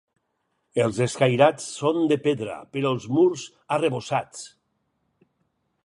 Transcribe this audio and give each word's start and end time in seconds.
Els 0.85 1.01
escairats 1.05 1.67
són 1.81 2.01
de 2.13 2.17
pedra 2.25 2.57
però 2.77 2.95
els 2.97 3.07
murs 3.19 3.45
arrebossats. 3.79 4.45